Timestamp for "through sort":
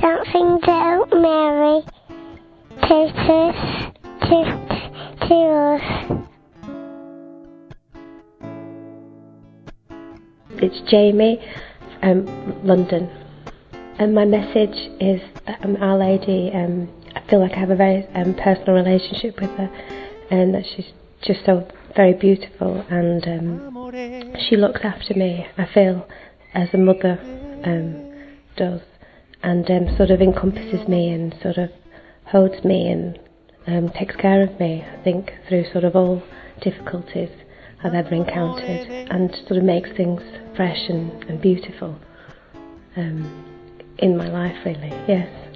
35.48-35.84